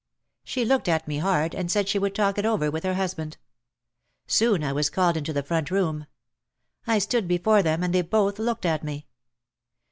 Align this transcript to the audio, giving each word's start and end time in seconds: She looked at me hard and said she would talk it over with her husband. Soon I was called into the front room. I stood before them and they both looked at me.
She 0.43 0.65
looked 0.65 0.89
at 0.89 1.07
me 1.07 1.19
hard 1.19 1.53
and 1.53 1.69
said 1.71 1.87
she 1.87 1.99
would 1.99 2.15
talk 2.15 2.39
it 2.39 2.43
over 2.43 2.71
with 2.71 2.83
her 2.85 2.95
husband. 2.95 3.37
Soon 4.25 4.63
I 4.63 4.73
was 4.73 4.89
called 4.89 5.15
into 5.15 5.31
the 5.31 5.43
front 5.43 5.69
room. 5.69 6.07
I 6.87 6.97
stood 6.97 7.27
before 7.27 7.61
them 7.61 7.83
and 7.83 7.93
they 7.93 8.01
both 8.01 8.39
looked 8.39 8.65
at 8.65 8.83
me. 8.83 9.05